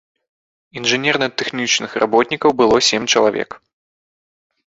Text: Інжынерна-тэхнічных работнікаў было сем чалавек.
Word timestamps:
Інжынерна-тэхнічных 0.79 1.91
работнікаў 2.03 2.51
было 2.61 2.75
сем 2.89 3.03
чалавек. 3.17 3.49